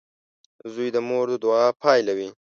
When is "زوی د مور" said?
0.73-1.25